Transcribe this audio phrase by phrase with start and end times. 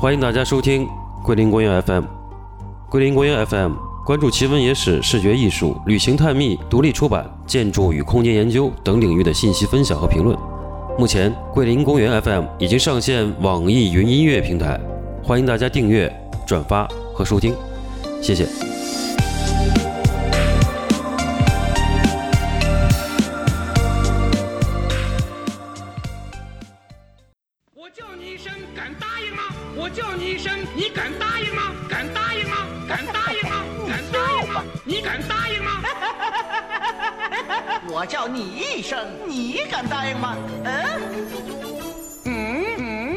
[0.00, 0.88] 欢迎大家收听
[1.22, 2.04] 桂林公园 FM。
[2.88, 10.34] 桂林公园 FM 关注奇闻野史、视觉艺术、旅行探秘、独立出版、建筑与空间研究等领域的信息分享和评论。
[10.98, 14.80] 目前，桂林公园 FM 已经上线网易云音乐平台，
[15.22, 16.10] 欢迎大家订阅、
[16.46, 17.54] 转发和收听，
[18.22, 18.46] 谢谢。
[39.88, 40.36] 答应吗？
[42.24, 43.16] 嗯，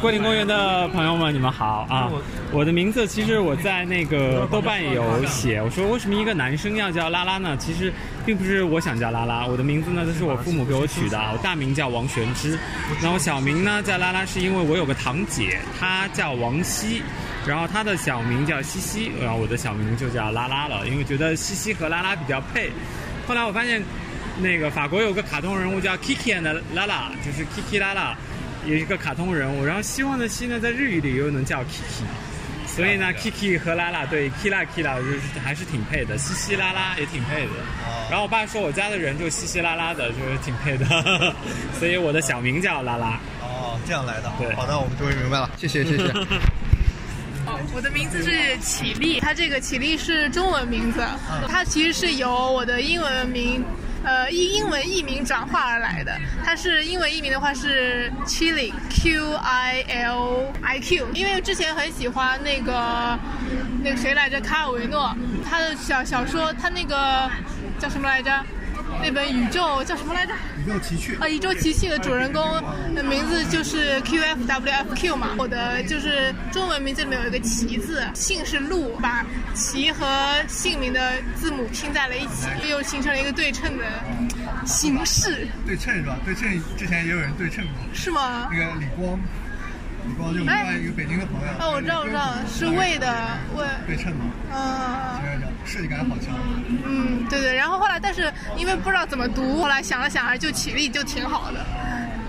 [0.00, 2.10] 桂林公园的朋友们，你们好啊！
[2.52, 7.56] 我的名字其实我在那个豆瓣也有写，我说为什么一个男生要叫拉拉呢？
[7.56, 7.92] 其实
[8.26, 11.18] 并不是我想叫拉拉，我的名字呢，这是我父母给我取的。
[11.32, 12.58] 我大名叫王玄之，
[13.00, 17.02] 然后小名呢叫拉拉，是因为我有个堂姐，她叫王希，
[17.46, 22.70] 然后她的小名叫西西，然后我的小名就叫拉拉了，因为觉得西西和拉拉比较配。
[23.28, 23.80] 后来我发现，
[24.40, 28.14] 那个法国有个卡通人物叫 Kiki and 拉拉，就是 Kiki Lala。
[28.66, 32.04] 有一个卡通人物，然后希望的希呢，在日语里又能叫 Kiki，
[32.66, 37.52] 所以呢，Kiki 和 Lala 对 Kila Kila 就是还是挺配的，稀稀拉拉也挺配的。
[38.10, 41.34] 然后我爸说我家的人就稀稀拉拉的，就是挺配的，
[41.78, 43.18] 所以我的小名叫拉拉。
[43.40, 44.30] 哦，这样来的。
[44.38, 46.04] 对好的，我们终于明白了，谢谢谢谢。
[47.74, 51.00] 我的名字是启丽，它这个启丽是中文名字，
[51.48, 53.64] 它其实是由我的英文名，
[54.02, 56.16] 呃，英英文译名转化而来的。
[56.44, 63.18] 它是英文译名的话是 Chili Q I L I Q，因为之前很喜欢那个
[63.82, 65.14] 那个谁来着，卡尔维诺，
[65.48, 67.30] 他的小小说，他那个
[67.78, 68.30] 叫什么来着？
[69.02, 70.32] 那本宇宙叫什么来着？
[70.58, 72.42] 宇宙奇趣啊，宇宙奇趣的主人公
[72.94, 75.30] 的名字就是 Q F W F Q 嘛。
[75.38, 79.24] 我的就是中文名字里面有一个奇字，姓是陆，把
[79.54, 80.06] 奇和
[80.46, 83.84] 姓名的字母拼在了一起，又形成了一个对称的
[84.66, 86.16] 形式，对称是吧？
[86.24, 88.58] 对称之前也有人对称过，是吗那？
[88.58, 89.18] 个李光，
[90.06, 91.48] 李光就另外一个北京的朋友。
[91.58, 95.29] 哦，我知道，我知道，是魏的魏，对称吗，嗯。
[95.64, 96.34] 设计感好强。
[96.84, 101.64] 嗯，对对，然后后来，但是因为不知道怎么读，后来想了想，还是就起立就挺好的，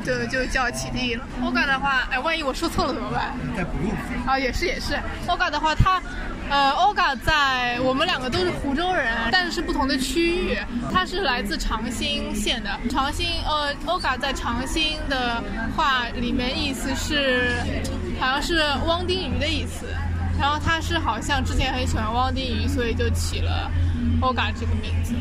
[0.03, 1.25] 就就叫起立了。
[1.41, 3.33] Oga 的话，哎，万一我说错了怎么办？
[3.55, 3.91] 在补录。
[4.25, 4.99] 啊，也是也是。
[5.27, 6.01] Oga 的话，它，
[6.49, 10.57] 呃，，Oga 在我们两个都是湖州人，但是是不同的区域。
[10.93, 15.41] 他是来自长兴县的，长兴，呃，，Oga 在长兴的
[15.75, 17.55] 话里面意思是，
[18.19, 19.87] 好像是汪丁鱼的意思。
[20.39, 23.69] 然后他是好像之前很喜欢汪丁鱼，所以就起了
[24.21, 25.13] Oga 这个名字。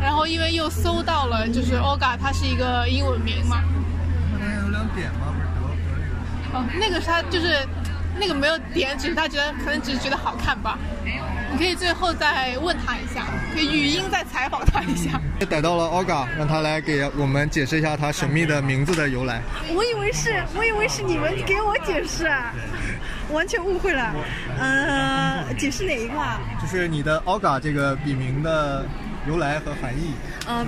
[0.00, 3.62] 然后因为又搜到了，就是 Oga 它是一个英文名嘛，
[4.32, 5.32] 那边有两点吗？
[5.32, 6.04] 不是德德语。
[6.52, 7.66] 哦，那个是他就是
[8.18, 10.76] 那个没有点，只是他觉得可能只是觉得好看吧。
[11.52, 15.20] 你可以最后再问他一下，可以语音再采访他一下。
[15.48, 19.42] 逮到了 Olga，让他来给我们解释一下他神秘的名字的由来。
[19.74, 22.54] 我以为是，我以为是你们给我解释，啊，
[23.32, 24.14] 完全误会了。
[24.58, 26.40] 呃，解释哪一个啊？
[26.60, 28.86] 就是你的 Olga 这个笔名的
[29.26, 30.14] 由来和含义。
[30.44, 30.66] 呃，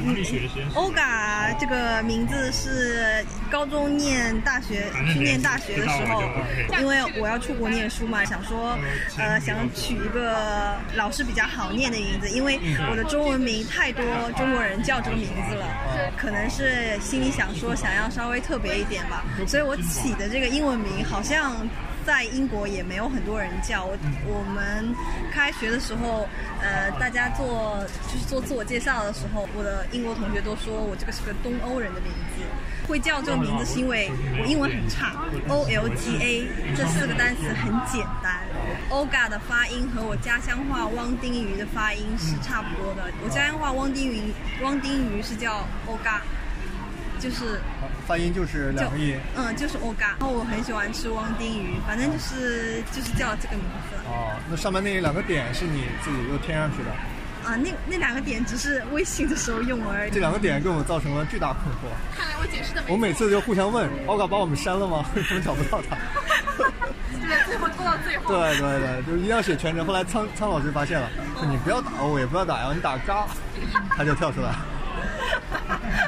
[0.74, 6.22] 欧嘎这个名字是高中念大学去念大学的时候，
[6.78, 8.78] 因为我要出国念书嘛，想说
[9.18, 14.04] 呃想取一个老师比较好念的名字，因为我的中文名太多
[14.36, 15.66] 中国人叫这个名字了，
[16.16, 21.56] 可能是心里想说想要稍微特别一点吧，所以我起的这个英文名好像。
[22.06, 23.96] 在英国也没有很多人叫我。
[24.26, 24.94] 我们
[25.32, 26.28] 开学的时候，
[26.60, 32.44] 呃，大家做就是做自我介绍的时候，我的英国同学都说我这个是个东欧人的名字。
[32.86, 35.16] 会叫这个名字是因为我英文很差
[35.48, 36.46] ，O L G A
[36.76, 38.44] 这四个单词很简单。
[38.90, 43.10] Olga 的发音和我家乡话汪丁鱼的发音是差不多的。
[43.24, 46.20] 我家乡话汪丁鱼汪丁鱼是叫 Olga，
[47.24, 47.58] 就是
[48.06, 49.18] 发音就是两个音。
[49.34, 50.12] 嗯，就是 Olga。
[50.20, 53.96] 然后我很喜欢吃汪丁鱼，反正就是就是叫这个名字。
[54.06, 56.90] 哦，那上面那两个点是你自己又添上去的？
[57.48, 60.10] 啊，那那两个点只是微信的时候用而已。
[60.10, 61.88] 这两个点给我们造成了巨大困惑。
[62.14, 62.92] 看来我解释的没错。
[62.92, 65.06] 我每次就互相问，Olga 把我们删了吗？
[65.16, 65.96] 为什么找不到他？
[67.26, 68.28] 对，最后拖到最后。
[68.28, 69.86] 对对对，就是一定要写全程。
[69.86, 73.26] 后来苍苍老师发现了，说你不要打我，也不要打 L，你打嘎，
[73.96, 74.54] 他就跳出来。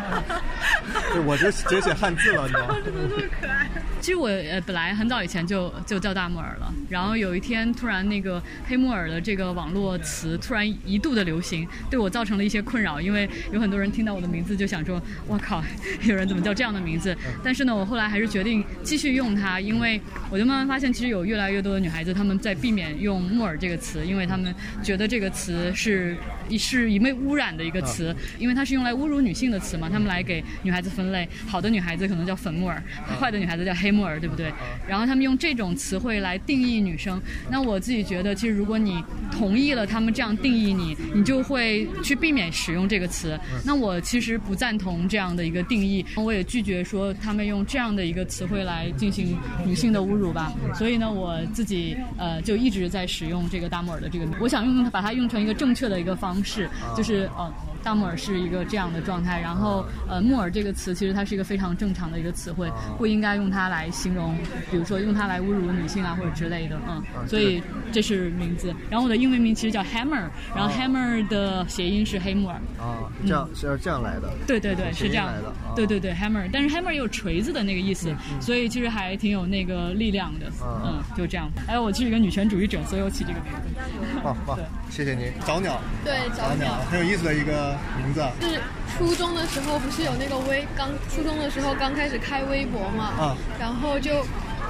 [1.27, 2.77] 我就直接写汉字了，你知道吗？
[2.85, 3.69] 怎么这么可爱？
[4.01, 15.65] 其实我呃本来很早以前就就叫大木耳了，然后有一天突然那个黑木耳的这个网络词突然一度的流行，对我造成了一些困扰，因为有很多人听到我的名字就想说，我靠，
[16.07, 17.17] 有人怎么叫这样的名字？
[17.43, 20.01] 但是呢，我后来还是决定继续用它，因为
[20.31, 24.55] 我就慢慢发现，其实有越来越多的女孩子她们在避免用木耳这个词，因为她们
[24.85, 26.17] 觉得这个词是
[26.57, 32.83] 是一被污染的一个词，因为它是用来侮辱女性的词嘛，她们来给女孩子分类，好的女孩子可能叫粉木耳，
[33.19, 34.53] 坏的女孩子叫黑木耳，对不对？
[34.87, 37.19] 然后他们用这种词汇来定义女生。
[37.51, 39.03] 那我自己觉得，其实如果你
[39.33, 43.41] 同意了他们这样定义你，你就会去避免使用这个词。
[43.65, 49.35] 那我其实不赞同这样的一个定义，我也拒绝说他们用这样的一个词汇来进行
[49.65, 50.53] 女性的侮辱吧。
[50.75, 57.51] 所以呢，我自己呃就一直在使用这个大木耳的这个，我想用它把它用成一个正确的一个方式，就是呃。
[57.87, 62.69] 大木耳是一个这样的状态，然后呃，木耳这个词其实它是一个非常正常的一个词汇，
[62.99, 64.37] 不应该用它来形容，
[64.73, 67.63] 比如说用它来侮辱女性啊或者之类的，嗯，所以
[67.93, 68.75] 这是名字。
[68.91, 72.57] 然后我的英文名其实叫 Hammer，然后 Hammer 的谐音是黑木耳。
[72.81, 74.33] 啊，这样是这样来的。
[74.49, 75.53] 对对对，是这样来的。
[75.77, 80.51] 对对对，Hammer，但是 Hammer 也有锤子的那个意思，所以其实还挺有那个力量的。
[80.85, 81.49] 嗯，就这样。
[81.65, 84.21] 还有我是一个女权主义者，所以我起这个名字。
[84.25, 84.59] 棒棒，
[84.91, 85.31] 谢谢您。
[85.45, 85.81] 早鸟。
[86.05, 87.76] 对，早鸟，很有意思的一个。
[87.97, 88.25] 名字。
[88.41, 88.61] 是
[88.97, 94.25] 初中的时候，不是有那个微刚初中的时候刚开始开微博嘛，啊，然后就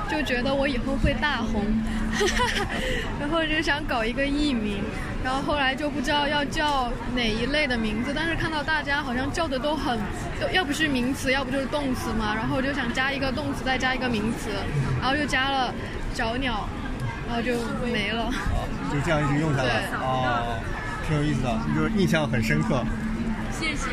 [0.09, 1.65] 就觉得我以后会大红，
[3.21, 4.83] 然后就想搞一个艺名，
[5.23, 9.99] 然后后来就不知道要叫哪一类的名字，但是看到大家好像叫的都很，
[10.41, 14.51] 都要不是名词，要不就是动词嘛，然后就想加一个动词，再加一个名词，
[15.01, 15.73] 然后就加了
[16.15, 16.69] 找鸟，
[17.29, 17.53] 然后就
[17.93, 18.31] 没了，
[18.93, 20.61] 就这样一直用下来，哦，
[21.07, 22.85] 挺有意思的，就是印象很深刻。
[23.53, 23.91] 谢谢。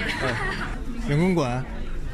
[1.07, 1.63] 员工馆，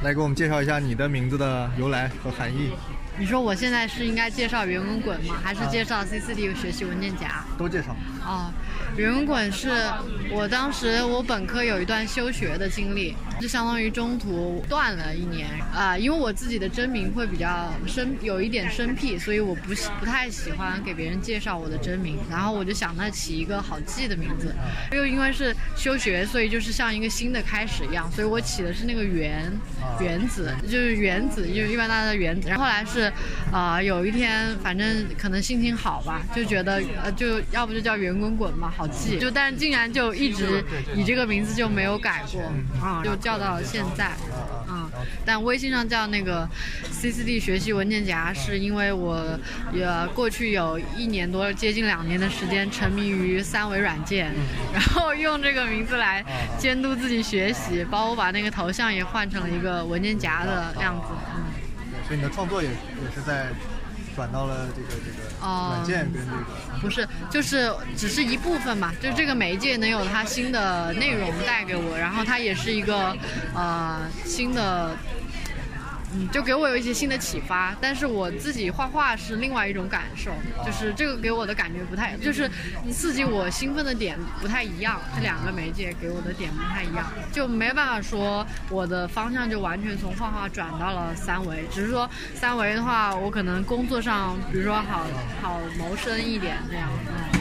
[0.04, 2.72] 来给我们介绍一下你的名字的由来和含义。
[3.20, 5.36] 你说我现在是应该介绍圆滚滚吗？
[5.44, 7.44] 还是介绍 C 四 D 学习文件夹？
[7.58, 7.94] 都介绍。
[8.26, 8.50] 哦，
[8.96, 9.70] 圆滚滚是
[10.32, 24.56] 我当时我本科有一段休学的经历，就相当于中途断了一年啊，因为我自己的真名会比较生有一点生僻，所以我不不太喜欢给别人介绍我的真名，然后我就想那起一个好记的名字，
[24.94, 29.52] 又因为是休学，所以就是像一个新的开始一样，所以我起的是那个原
[30.00, 32.48] 原子，就是原子，就是一般大家的原子。
[32.48, 33.09] 然后后来是
[33.52, 38.20] 啊，有一天反正可能心情好吧，就觉得呃就要不就叫圆。
[38.20, 40.62] 滚滚嘛，好记，就但竟然就一直
[40.94, 42.42] 以这个名字就没有改过
[42.86, 44.12] 啊，就叫到了现在，
[44.68, 44.90] 嗯，
[45.26, 46.46] 但微信上叫那个
[46.92, 49.40] C C D 学习文件夹，是因为我
[49.72, 54.34] 也过去有一年多，接近两年的时间沉迷于三维软件，
[54.74, 56.22] 然后用这个名字来
[56.58, 61.46] 监督自己学习，包括把那个头像也换成了一个文件夹的样子，嗯，
[62.10, 63.48] 所以你的创作也也是在。
[64.16, 73.16] 转到了这个这个软件跟这个，不是，就是只是一部分嘛，就这个媒介能有它新的内容带给我，然后它也是一个
[73.56, 74.92] 呃新的。
[76.14, 80.32] 嗯，就给我有一些新的启发，但是我自己画画是另外一种感受，
[80.66, 82.50] 就是这个给我的感觉不太，就是
[82.92, 95.06] 刺激我兴奋的点不太一样，这两个媒介给我的点不太一样，就没办法说我的方向就完全从画画转到了三维，只是说三维的话，我可能工作上，比如说好
[95.42, 96.90] 好谋生一点这样。
[97.08, 97.40] 嗯，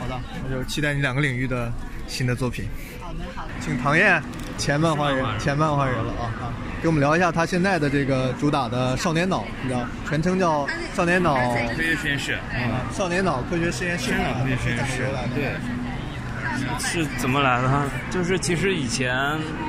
[0.00, 1.72] 好的，那就期待你两个领域的
[2.08, 2.66] 新的作品。
[3.00, 4.20] 好的，好的，请唐燕，
[4.60, 6.52] 前漫画人，前漫画人了啊啊。
[6.82, 11.34] 给我们聊一下他现在的这个主打的少年脑，你知道，全称叫少年脑
[11.74, 12.34] 科学实验室。
[12.34, 14.10] 啊，少年脑科学实验室。
[14.10, 15.08] 科学实验室。
[15.34, 15.54] 对。
[16.78, 17.88] 是怎么来的？
[18.10, 19.16] 就是其实以前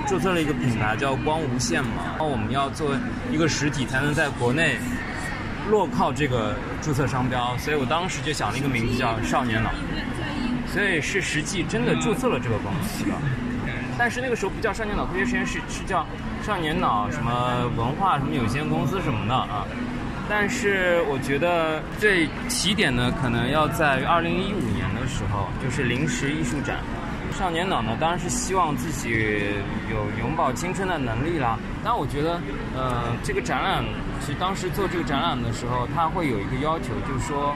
[0.05, 2.93] 注册了一个品牌叫光无限嘛，然后我们要做
[3.31, 4.77] 一个实体才能在国内
[5.69, 9.69] 落靠这个注册商标，所以我当时就想了一个名字叫少年脑，
[10.67, 13.12] 所以是实际真的注册了这个公司的。
[13.98, 16.05] 但是那个时候不叫少年脑科学实验室，是叫
[16.41, 19.65] 少年脑什么文化什么有限公司什么的啊。
[20.29, 26.77] 但是我觉得最起点呢，可能要在于二零一五年的时候，就是临时艺术展。
[27.33, 29.10] 少年脑呢，当然是希望自己
[29.89, 31.57] 有永葆青春的能力啦。
[31.83, 32.39] 但我觉得，
[32.75, 33.83] 呃，这个展览，
[34.19, 37.55] 其实当时做这个展览的时候，他会有一个要求，就是说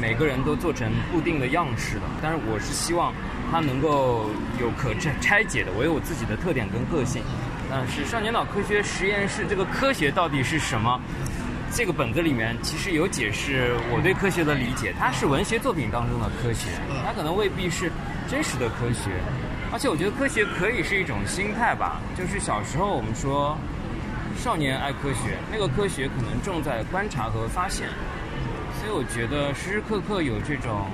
[0.00, 2.02] 每个人都做成固定的样式的。
[2.22, 3.12] 但是我是希望。
[3.54, 4.28] 它能够
[4.60, 7.22] 有可拆拆解的，我有我自己的特点跟个性。
[7.70, 11.00] 但是少年脑科学实验室这个科学到底是什么？
[11.72, 16.66] 这个本子里面其实有解释我对科学的理解，它是文学作品当中的科学，
[17.06, 17.92] 它可能未必是
[18.26, 19.12] 真实的科学。
[19.72, 23.56] 而且我觉得科学可以是一种心态吧，就是小时候我们说
[24.36, 27.86] 少年爱科学，那个科学可能重在观察和发现，
[28.82, 30.90] 所以我觉得时时刻刻有这种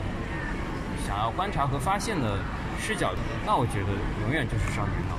[1.10, 2.38] 想要观察和发现的
[2.78, 3.10] 视角，
[3.44, 3.90] 那我觉得
[4.22, 5.18] 永远就是少年脑。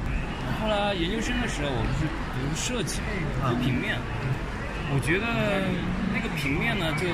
[0.64, 3.04] 后来研究生的时候，我们是读设计，
[3.44, 4.00] 读平面，
[4.96, 5.28] 我觉得
[6.16, 7.12] 那个平面呢，就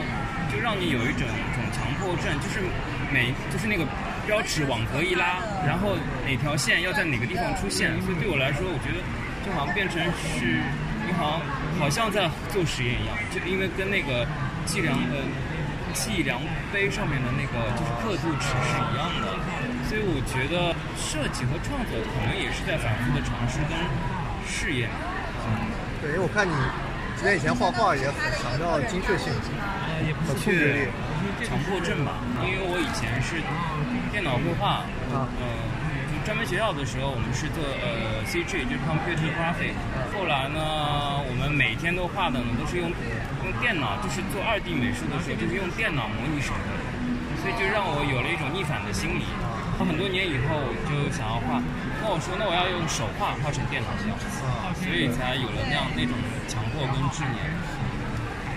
[0.54, 1.26] 就让你有一种
[1.74, 2.62] 强迫症，就是
[3.10, 3.82] 每就是那个
[4.30, 9.02] 标尺往格一拉，然后哪条线要在哪个地方出现，所以对我来说，我觉得
[9.42, 9.98] 就好像变成
[10.38, 10.62] 是
[11.02, 14.22] 你好像好像在做实验一样，就因为跟那个
[14.70, 15.18] 计量呃
[15.98, 16.40] 计量
[16.72, 19.34] 杯上面的那个就是刻度尺是一样的，
[19.90, 23.74] 所以我觉得设计和创作可能也是在反复的尝试跟
[24.46, 24.90] 试验。
[26.02, 26.54] 对，因为我看你
[27.18, 30.88] 之前以前画画也很强调精确性呃，也不是力。
[31.44, 33.42] 强迫症吧，因为我以前是
[34.12, 35.77] 电脑绘画，呃，就
[36.28, 39.72] 专门学校的时候，我们是做呃 CG，就是 Computer Graphic。
[40.12, 40.60] 后来呢，
[41.24, 46.68] 我们每天都画的呢都是用用电脑，就是做二 D 美术的时候，就是用电脑模拟手绘，
[47.40, 49.24] 所以就让我有了一种逆反的心理。
[49.80, 51.64] 很多年以后，我就想要画，
[52.04, 54.12] 那我说那我要用手画画成电脑像，
[54.84, 56.12] 所以才有了那样那种
[56.52, 57.40] 强迫跟执念。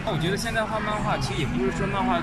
[0.02, 2.18] 那我觉得现在画漫画，其实也不是说漫画。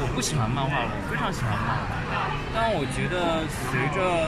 [0.00, 2.32] 我不喜欢漫画了，我非常喜欢漫画。
[2.52, 4.26] 但我觉得随着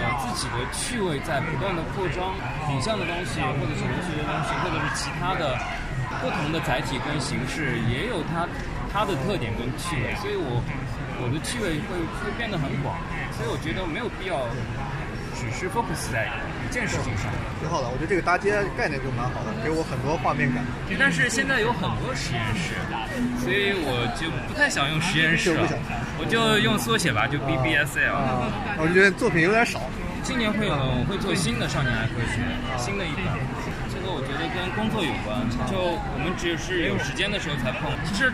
[0.00, 2.34] 呃自己的趣味在不断的扩张，
[2.72, 5.56] 影像的东西，或者是文学的东西，或者是其他的
[6.20, 8.48] 不同的载体跟形式，也有它
[8.92, 10.14] 它的特点跟趣味。
[10.20, 10.62] 所以我
[11.22, 12.96] 我的趣味会会变得很广。
[13.36, 14.46] 所以我觉得没有必要
[15.34, 16.30] 只是 focus 在
[16.62, 17.26] 一件事情上。
[17.58, 20.62] 挺好的，我觉得这个搭接概念就蛮好的，给我很多画面感。
[20.98, 22.78] 但是现在有很多实验室，
[23.42, 25.66] 所以我就不太想用实验室了，
[26.18, 28.14] 我就用缩写吧，就 BBSL。
[28.78, 29.80] 我就觉得作品有点少。
[30.24, 32.40] 今年会有，我会做新的少年爱科学，
[32.80, 33.36] 新的一版。
[33.92, 35.36] 这个我觉得跟工作有关，
[35.68, 37.92] 就我们只是有时间的时候才碰。
[38.08, 38.32] 其实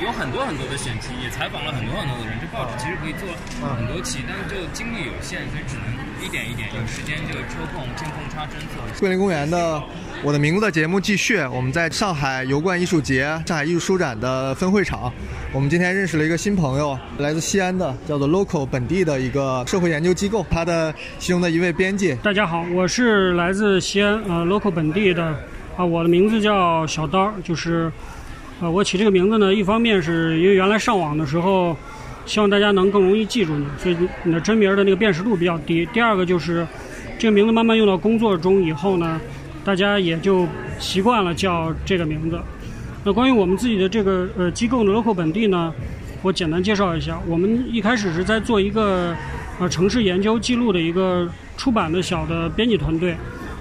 [0.00, 2.40] 有很多很多的选题，也采访了很多很多的人。
[2.40, 3.28] 这报纸其实可以做
[3.60, 5.84] 很多期，但是就精力有限，所以只能
[6.24, 8.80] 一点一点，有时间就抽空见缝插针做。
[8.98, 9.76] 桂林公园的
[10.24, 15.12] 我的名字的节目继续，我们在上海油罐艺术节、上海艺术书展的分会场，
[15.52, 22.14] 我们今天认识了一个新朋友，来自西安的，叫做 Local 本地的一个社会研究机构，他的其中的一位编辑。
[22.22, 25.34] 大家好，我是来自西安呃 Local 本地的
[25.76, 27.90] 啊，我的名字叫小刀，就是
[28.60, 31.76] 呃我起这个名字呢，一方面是因为原来上网的时候，
[32.26, 35.86] 希望大家能更容易记住你，所以你的真名的那个辨识度比较低。
[35.92, 36.66] 第二个就是
[37.18, 39.20] 这个名字慢慢用到工作中以后呢。
[39.62, 40.48] 大家也就
[40.78, 42.40] 习惯了叫这个名字。
[43.04, 45.70] 那关于我们自己的这个呃机构的 local 本地呢，
[46.22, 47.20] 我简单介绍一下。
[47.28, 49.14] 我们一开始是在做一个
[49.60, 53.14] 呃城市研究记录的一个出版的小的编辑团队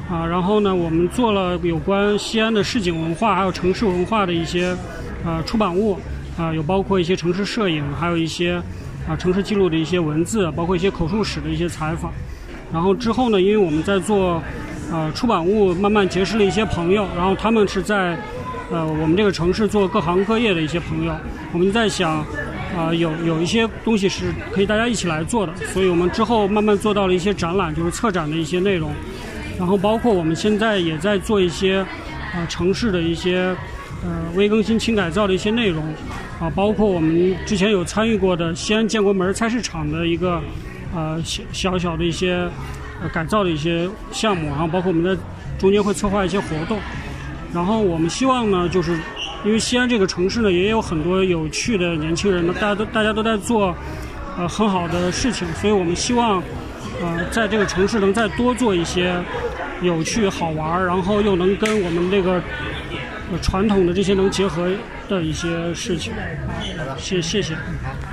[0.10, 4.76] 啊，然后呢，我们做了有关西安的市井文化还有城市文化的一些
[5.26, 6.00] 呃出版物
[6.38, 8.54] 啊，有包括一些城市摄影，还有一些
[9.08, 12.12] 啊城市记录的一些文字，包括一些口述史的一些采访。
[12.72, 14.42] 然后之后呢，因为我们在做
[14.92, 18.18] 呃，出版物慢慢结识了一些朋友，然后他们是在
[18.72, 21.14] 呃我们这个城市做各行各业的一些朋友，
[21.52, 22.26] 我们在想，
[22.80, 28.92] 啊有有一些东西是可以大家一起来做的，所以我们之后慢慢做到了一些展览，就是策展的一些内容，
[29.58, 31.86] 然后包括我们现在也在做一些
[32.34, 33.56] 啊城市的一些
[34.04, 35.84] 呃微更新、轻改造的一些内容，
[36.40, 40.42] 啊包括我们之前有参与过的西安建国门菜市场的一个
[40.96, 42.50] 呃小小小的一些。
[43.02, 45.22] 呃，改造的一些项目，然后包括我们在
[45.58, 46.78] 中间会策划一些活动，
[47.54, 49.00] 然后我们希望呢，就是
[49.46, 53.76] 因为西安这个城市呢，也有很多有趣的年轻人呢，大家都大家都在做
[54.38, 56.44] 呃很好的事情，所以我们希望
[57.02, 59.16] 呃在这个城市能再多做一些
[59.82, 62.42] 有趣好玩，然后又能跟我们这个
[63.42, 64.70] 传统的这些能结合
[65.08, 66.12] 的一些事情。
[66.98, 67.56] 谢谢谢，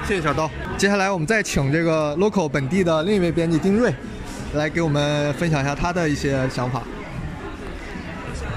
[0.06, 0.50] 谢谢小刀。
[0.76, 3.92] 接下来我们再请这个 local 本地的另一位编辑丁瑞。
[4.54, 6.80] 来给我们分享一下他的一些想法。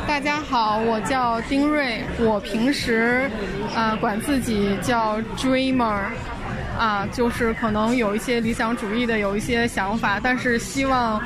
[0.10, 3.30] 大家好，我叫丁瑞，我平时
[3.76, 6.02] 啊管自己叫 dreamer，
[6.80, 11.22] 啊就是可能有一些理想主义的，有一些想法，但是希望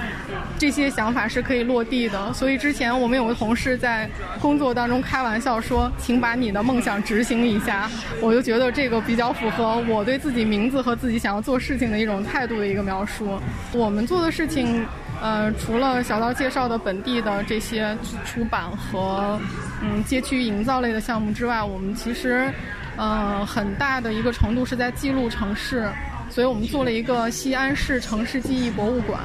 [0.60, 2.34] 这些想法是可以落地的。
[2.34, 4.08] 所以之前我们有个同事在
[4.42, 7.90] 工作当中开玩笑说：“请把你的梦想执行一下。”
[8.22, 13.40] 我就觉得这个比较符合我对自己名字和自己想要做事情的一种态度的一个描述。
[13.72, 14.86] 我们做的事情。
[15.24, 19.40] 呃，除了小道介绍的本地的这些出版和
[19.82, 22.54] 嗯街区营造类的项目之外，我们其实
[22.98, 25.90] 呃很大的一个程度是在记录城市。
[26.34, 29.22] 所以我们做了一个西安市城市记忆博物馆，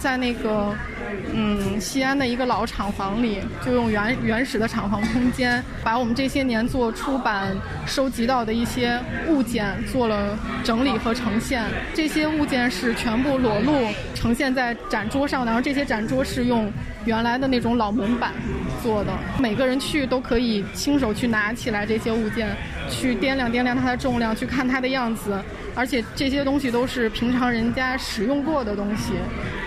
[0.00, 0.74] 在那个
[1.32, 11.62] 嗯西安的一个老厂房里，就用原原始的厂房空间，把我们这些年做出版收集到的一些物件做了整理和呈现。
[11.94, 16.68] 这些物件是全部裸露呈现在展桌上的，然后这些展桌是用
[17.04, 18.32] 原来的那种老门板
[18.82, 22.48] 做的，每个人去都可以亲手去拿起来这些物件，
[22.90, 25.40] 去掂量掂量它的重量，去看它的样子。
[25.80, 29.14] 而且这些东西都是平常人家使用过的东西，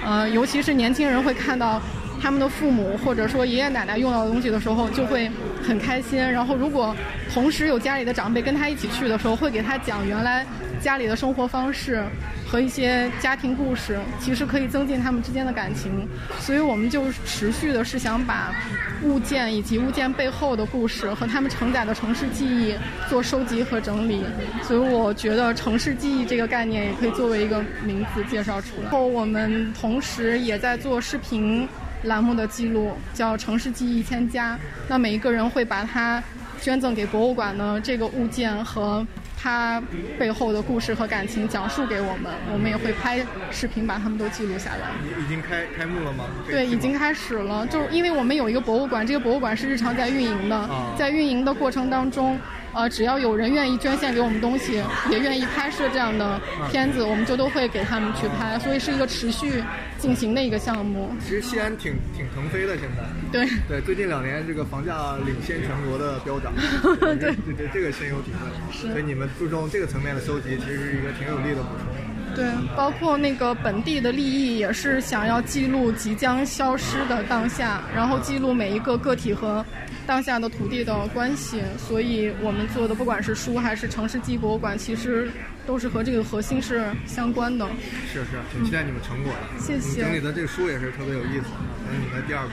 [0.05, 1.81] 呃，尤其是年轻人会看到
[2.23, 5.29] 他们的父母或者说爷爷奶奶用到的东西的时候，就会
[5.61, 6.17] 很开心。
[6.17, 6.95] 然后如果
[7.33, 10.45] 同时有家里的长辈跟他一起去的时候，会给他讲原来
[10.79, 12.01] 家里的生活方式。
[12.45, 16.07] 和一些家庭故事，其实可以增进他们之间的感情，
[16.39, 18.53] 所以我们就持续的是想把
[19.01, 22.75] 物件以及物件背后的故事和他们承载的城市记忆
[23.09, 24.21] 做收集和整理，
[24.61, 28.89] 所以我觉得城市记忆这个概念也可以作为一个名字介绍出来。
[28.91, 31.67] 后我们同时也在做视频
[32.03, 34.57] 栏目的记录，叫城市记忆一千家，
[34.87, 36.21] 那每一个人会把它
[36.61, 39.05] 捐赠给博物馆的这个物件和。
[39.35, 39.83] 他
[40.17, 43.19] 背后的故事和感情讲述给我们，我们也会拍
[43.51, 44.87] 视频把他们都记录下来。
[45.21, 46.23] 已经开开幕了吗？
[46.47, 47.67] 对，已经开始了。
[47.67, 52.39] 就因为我们有一个博物馆，这个博物馆是日常在运营的，在运营的过程当中。
[52.73, 56.39] 呃，只要有人愿意捐献给我们东西，也愿意拍摄这样的
[56.71, 59.63] 片子，我们就都会给他们去拍，所以是一个持续
[59.97, 61.11] 进行的一个项目。
[61.21, 63.03] 其实西安挺挺腾飞的，现在。
[63.31, 63.47] 对。
[63.67, 66.51] 对，最近两年这个房价领先全国的飙涨。
[66.99, 68.49] 对对对，这个深有体会。
[68.71, 68.89] 是。
[68.91, 71.92] 所以你们注重这个层面的收集，其实是一个挺有利的补充。
[72.35, 79.65] 对，包括那个本地的利益，也是想要记录即将消失的当下，然后记录每一个个体和。
[80.05, 85.31] 当下的土地的关系，所以我们做的不管是书还是城市记忆博物馆，其实
[85.65, 87.65] 都是和这个核心是相关的。
[88.11, 89.61] 是是，挺期待你们成果的。
[89.61, 90.01] 谢谢。
[90.01, 91.45] 整理的这个书也是特别有意思，
[91.87, 92.51] 等你们第二部。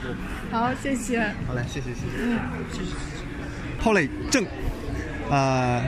[0.52, 1.22] 好，谢谢。
[1.44, 2.22] 好嘞，谢谢谢谢。
[2.22, 2.38] 嗯，
[2.70, 2.92] 谢谢。
[3.80, 4.46] 泡磊正，
[5.28, 5.82] 呃，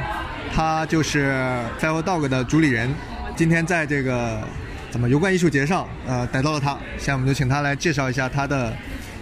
[0.53, 1.33] 他就是
[1.79, 2.91] Fire Dog 的主理人，
[3.37, 4.43] 今天在这个
[4.91, 8.73] 怎么油罐艺术节上，呃，逮到了他，现在我们就请他来介绍一下他的。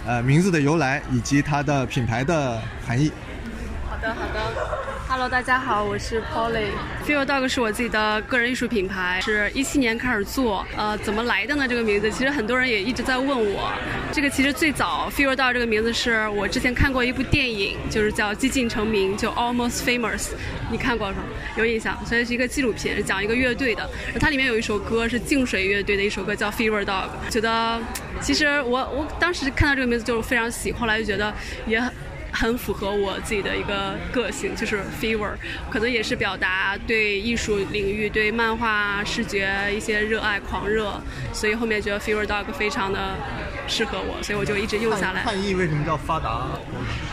[0.06, 3.12] 呃，名字的由来以及它的品牌的含义。
[3.88, 4.79] 好的，好的。
[5.12, 6.68] Hello，大家好，我是 Polly。
[7.04, 10.64] Feel Dog 是我自己的个人艺术品牌，是一七年开始做。
[10.76, 11.66] 呃，怎么来的呢？
[11.66, 13.72] 这个名字其实很多人也一直在问我。
[14.12, 20.28] 这个其实最早 Feel Dog 这个名字是我之前看过一部电影，就是叫《接近成名》，就 Almost Famous。
[20.70, 21.16] 你看过吗？
[21.56, 21.98] 有印象？
[22.06, 23.90] 所以是一个纪录片，讲一个乐队的。
[24.20, 27.08] 它里面有一首歌是净水乐队的一首歌，叫 Fever Dog。
[27.28, 27.80] 觉得
[28.20, 31.34] 其实我我当时看到这个名字就非常喜，后来就觉得
[31.66, 31.92] 也很
[32.32, 32.60] 很。
[32.60, 35.30] 符合我自己的一个个性，就是 fever，
[35.70, 40.92] 可能也是表达对艺术领域、对漫画视觉一些热爱狂热，
[41.32, 43.16] 所以后面觉得 fever dog 非常的
[43.66, 45.22] 适合我，所以我就一直用下来。
[45.22, 46.48] 汉译为什么叫发达？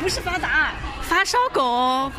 [0.02, 2.12] 不是发达，发烧狗，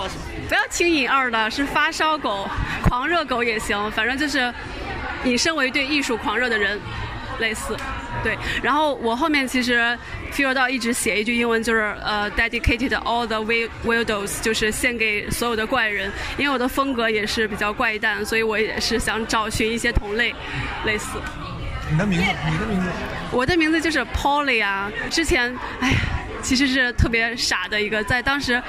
[0.49, 2.49] 不要轻引二的，是发烧狗，
[2.83, 4.51] 狂热狗也行，反正就是
[5.23, 6.81] 你身为对艺术狂热的人。
[7.41, 7.77] 类似，
[8.23, 8.37] 对。
[8.63, 9.97] 然后我后面其实
[10.33, 13.37] feel 到一直写一句英文，就是呃，dedicated all the
[13.85, 16.11] weirdos，就是献给所有的怪人。
[16.37, 20.35] 因为我的风格也是比较怪诞，所以我也是想找寻一些同类，
[20.85, 21.19] 类似。
[21.91, 22.27] 你的名字？
[22.51, 22.89] 你的名字？
[23.33, 24.91] 我的名字就是 Polly 啊。
[25.11, 25.99] 之前，哎呀，
[26.43, 28.63] 其实是特别傻的一个，在当时。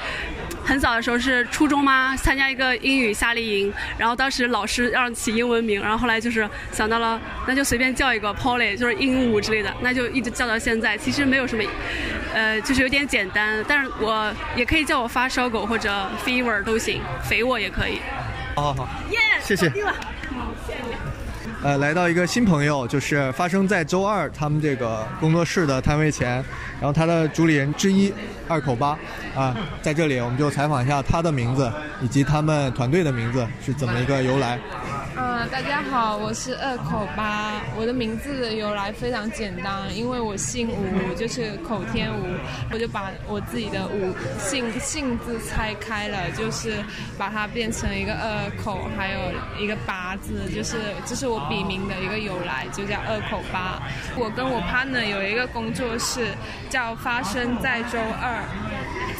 [0.64, 2.16] 很早的时候是初中吗？
[2.16, 10.96] 参加一个英语夏令营，然后当时老师让起英文名，然后后来就是想到了，那就随便叫一个 Polly，就是鹦鹉之类的，那就一直叫到现在。
[10.96, 11.64] 其实没有什么，
[12.34, 18.00] 呃，就是有点简单，但是我也可以叫我发烧狗或者 Fever 都行，肥我也可以。
[18.54, 19.68] 好好好，耶，谢谢。
[19.68, 19.74] 好，
[20.66, 21.09] 谢谢。
[21.62, 26.42] 呃，来到一个新朋友，就是发生在周二他们这个工作室的摊位前，
[26.80, 28.10] 然后他的主理人之一
[28.48, 28.98] 二口八
[29.34, 31.70] 啊，在这里我们就采访一下他的名字
[32.00, 34.58] 以及他们团队的名字是怎么一个由来。
[35.22, 37.60] 嗯，大家好，我是二口八。
[37.76, 42.24] 我的名字的由来非常简单，因为我姓吴，就是口天吴，
[42.72, 46.82] 我就把我自己的吴姓姓字拆开了，就是
[47.18, 49.20] 把它变成一个二口，还有
[49.62, 53.78] 一个八字，就是这是我笔名的一个由来，就叫二口八。
[54.16, 56.28] 我跟我 partner 有一个工作室，
[56.70, 58.42] 叫发生在周二。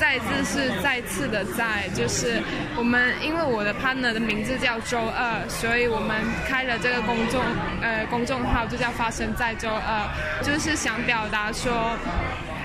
[0.01, 2.43] 再次是再次的再，就是
[2.75, 6.17] 我们因为我的 partner 的名字叫周二，所以我们
[6.49, 7.39] 开了这个公众
[7.83, 10.09] 呃公众号，就叫发生在周二，
[10.43, 11.95] 就是想表达说。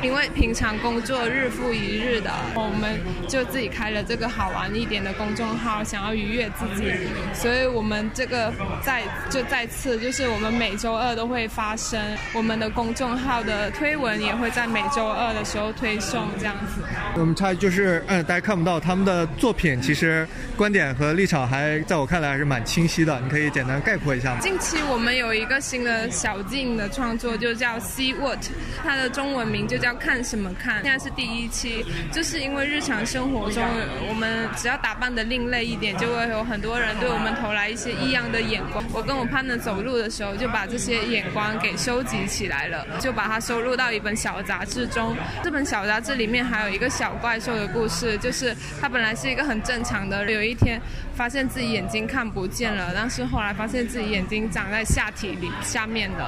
[0.06, 6.92] 因为平常工作日复一日的，我们就自己开了这个好玩一点的公众号，想要愉悦自己，
[7.34, 12.00] 所以我们这个再就再次就是我们每周二都会发生，
[12.34, 16.84] 我们的公众号的推文也会在每周二的时候推送这样子。
[17.16, 23.20] 我们差就是，嗯，大家看不到他们的作品，其实观点和立场还在我看来还是蛮清晰的。
[23.22, 24.40] 你可以简单概括一下吗？
[24.40, 28.46] 近期我们有一个新的小径的创作，就叫 See What，
[28.84, 30.84] 它的中文名就叫看什么看。
[30.84, 33.64] 现在是第一期，就是因为日常生活中，
[34.08, 38.84] 我们只要打扮的另类一点，就会有很多人对我们投来一些异样的眼光。
[38.94, 45.16] 我跟我潘能走路的时候，就把这些眼光给收集起来了，就把它收录到一本小杂志中。
[45.44, 50.80] 这本小杂志里面还有一个小怪兽的故事，就是他本来是一个很正常的，有一天
[51.16, 56.26] 发现自己眼睛看不见了，但是后来发现自己眼睛长在下体里下面的。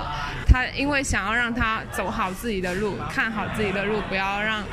[0.47, 4.63] 他因为想要让他走好自己的路，看好自己的路，不要让，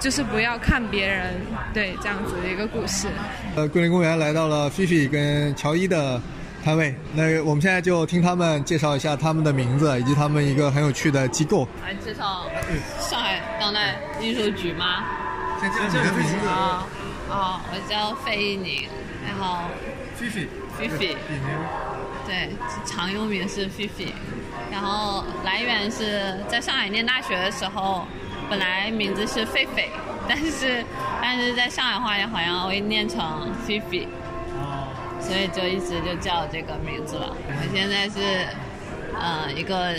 [0.00, 1.40] 就是不要看别人，
[1.72, 3.06] 对这样子的一个故事。
[3.54, 6.20] 呃，桂林公园来到了菲菲跟乔伊的
[6.64, 11.68] 摊位，那我们现在就听他们介绍一下他们的名字以及他们一个很有趣的机构。
[11.84, 12.44] 来介绍
[12.98, 15.04] 上海当代艺术局吗？
[15.60, 16.48] 先介绍你的名字。
[16.48, 16.84] 啊，
[17.30, 18.88] 哦，我叫费一宁，
[19.24, 19.58] 然后
[20.16, 21.16] 菲菲，菲菲，
[22.26, 22.50] 对，
[22.84, 24.12] 常用名是菲菲。
[24.70, 28.06] 然后来源是在上海念大学的时候，
[28.52, 29.88] 本来名字是狒狒，
[30.28, 30.84] 但是
[31.22, 34.06] 但是在上海话里好像会念成菲菲，
[35.18, 37.34] 所以就一直就叫这个名字了。
[37.48, 38.46] 我现在是
[39.18, 39.94] 呃一个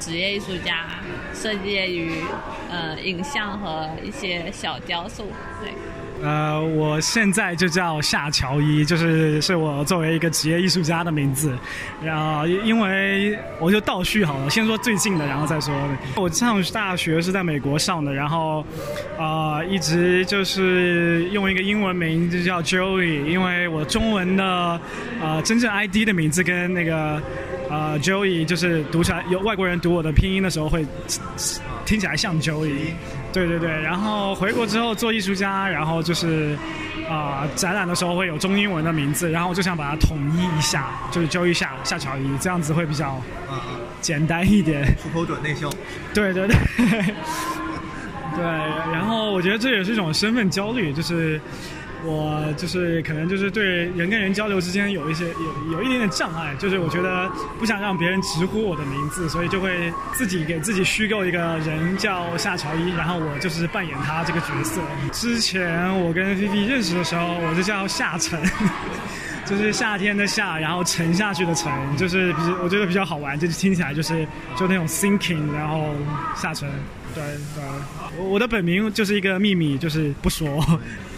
[0.00, 0.86] 职业艺术家，
[1.34, 2.24] 设计于
[2.70, 5.74] 呃影像和一些小雕塑，对。
[6.22, 11.56] 呃，我现在就叫夏乔伊，就是是我作为一个职业艺术家的名字。
[12.02, 15.72] 然后，因为我就倒叙好了，先说最近的，然后再说。
[16.16, 18.64] 我上大学是在美国上的，然后
[19.16, 24.44] 啊，一直就是用一个英文名就叫 Joey，因为我中文的
[25.22, 27.22] 啊真正 ID 的名字跟那个
[27.70, 30.84] 啊 Joey 就是读起来有外国人读我的拼音的时候会
[31.86, 32.92] 听起来像 Joey。
[33.32, 36.56] 对对对，然后回国之后做艺术家，然后就是
[37.08, 43.20] 啊展览的时候会有中英文的名字，然后我就想把它统一一下，就是周一夏夏乔伊，这样子会比较
[44.00, 44.84] 简单一点。
[45.02, 45.68] 出口转内销。
[46.14, 46.56] 对对对，
[48.34, 48.44] 对，
[48.92, 51.40] 然后我觉得这也是一种身份焦虑，就是。
[52.08, 64.80] 我就是可能就是对人跟人交流之间有一些有有一点点障碍，就是我觉得不想让别人直呼我的名字，所以就会自己给自己虚构一个人叫夏乔伊，然后我就是扮演他这个角色。
[65.12, 68.40] 之前我跟 V V 认识的时候，我就叫夏晨，
[69.44, 75.94] 就是夏天的夏，然后沉下去的沉，就是比我觉得比较好玩，就是听起来就是就那种 thinking，然后
[76.34, 76.68] 下沉。
[77.14, 80.64] 对对，我的本名就是一个秘密，就是不说。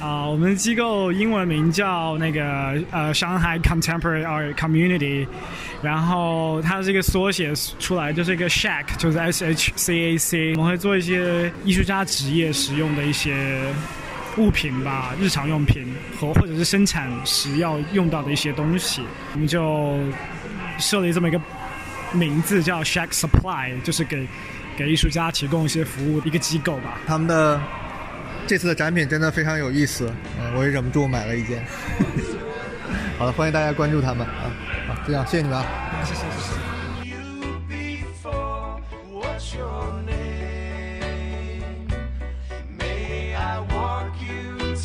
[0.01, 2.43] 啊，我们机构英文名叫那个
[2.91, 5.27] 呃，Shanghai Contemporary Art Community，
[5.83, 10.53] 然后它这个缩写出来，就是一个 Shack，就是 S H C A C。
[10.53, 13.63] 我们会做一些艺术家职业使用的一些
[14.39, 15.87] 物品吧，日常用品
[16.19, 19.03] 和或者是生产时要用到的一些东西，
[19.35, 19.99] 我们就
[20.79, 21.39] 设立这么一个
[22.13, 24.27] 名字叫 Shack Supply，就是给。
[24.77, 26.99] 给艺术家提供一些服务的一个机构吧。
[27.07, 27.61] 他们的
[28.47, 31.65] 这次的展品真的非常有意思，嗯，我也忍不住买了一件。
[33.19, 34.51] 好的，欢迎大家关注他们啊，
[34.89, 35.65] 好，这样，谢谢你们啊，
[36.05, 36.31] 谢谢谢谢。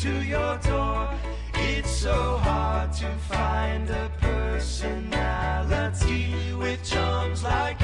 [0.02, 1.08] To your door,
[1.54, 6.84] it's so hard to find a personality with
[7.42, 7.75] like.